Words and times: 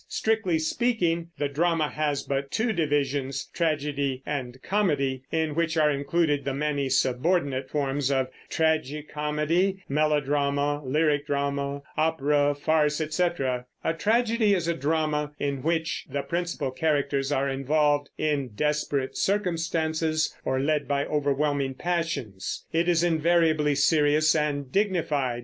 Strictly 0.09 0.57
speaking 0.57 1.29
the 1.37 1.47
drama 1.47 1.87
has 1.89 2.23
but 2.23 2.49
two 2.49 2.73
divisions, 2.73 3.45
tragedy 3.53 4.23
and 4.25 4.59
comedy, 4.63 5.21
in 5.31 5.53
which 5.53 5.77
are 5.77 5.91
included 5.91 6.43
the 6.43 6.55
many 6.55 6.89
subordinate 6.89 7.69
forms 7.69 8.09
of 8.09 8.27
tragi 8.49 9.03
comedy, 9.03 9.83
melodrama, 9.87 10.81
lyric 10.83 11.27
drama 11.27 11.83
(opera), 11.95 12.55
farce, 12.55 12.99
etc. 12.99 13.67
A 13.83 13.93
tragedy 13.93 14.55
is 14.55 14.67
a 14.67 14.73
drama 14.73 15.33
in 15.37 15.61
which 15.61 16.07
the 16.09 16.23
principal 16.23 16.71
characters 16.71 17.31
are 17.31 17.47
involved 17.47 18.09
in 18.17 18.47
desperate 18.55 19.15
circumstances 19.15 20.35
or 20.43 20.59
led 20.59 20.87
by 20.87 21.05
overwhelming 21.05 21.75
passions. 21.75 22.65
It 22.73 22.89
is 22.89 23.03
invariably 23.03 23.75
serious 23.75 24.35
and 24.35 24.71
dignified. 24.71 25.39